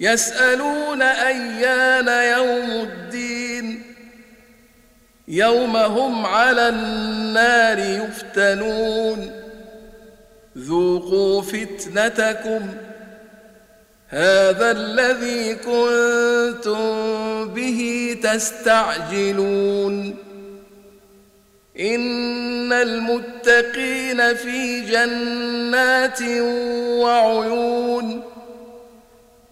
يسألون 0.00 1.02
أيان 1.02 2.08
يوم 2.38 2.70
الدين. 2.70 3.82
يوم 5.28 5.76
هم 5.76 6.26
على 6.26 6.68
النار 6.68 7.78
يفتنون. 7.78 9.30
ذوقوا 10.58 11.42
فتنتكم. 11.42 12.60
هذا 14.08 14.70
الذي 14.70 15.54
كنتم 15.54 16.84
به 17.48 18.16
تستعجلون. 18.22 20.16
إن 21.80 22.72
المتقين 22.72 24.34
في 24.34 24.80
جنات 24.80 26.22
وعيون. 27.02 28.37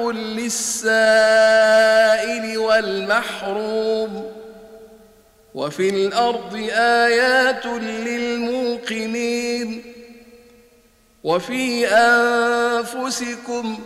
للسائل 0.00 1.78
والمحروم 2.58 4.32
وفي 5.54 5.88
الأرض 5.88 6.54
آيات 6.74 7.66
للموقنين 8.06 9.82
وفي 11.24 11.86
أنفسكم 11.88 13.78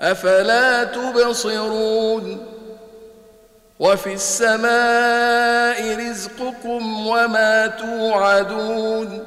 أفلا 0.00 0.84
تبصرون 0.84 2.46
وفي 3.80 4.12
السماء 4.14 5.96
رزقكم 6.10 7.06
وما 7.06 7.66
توعدون 7.66 9.26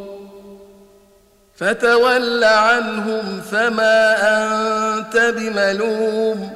فتول 1.61 2.43
عنهم 2.43 3.41
فما 3.51 4.15
أنت 4.21 5.17
بملوم. 5.17 6.49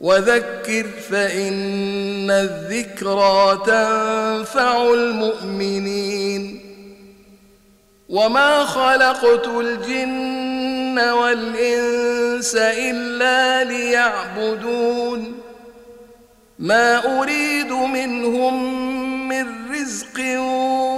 وذكر 0.00 0.86
فإن 1.10 2.30
الذكرى 2.30 3.58
تنفع 3.66 4.94
المؤمنين. 4.94 6.60
وما 8.08 8.64
خلقت 8.64 9.46
الجن 9.46 10.98
والإنس 10.98 12.56
إلا 12.56 13.64
ليعبدون. 13.64 15.34
ما 16.58 17.20
أريد 17.20 17.72
منهم 17.72 18.88
من 19.28 19.46
رزق 19.72 20.20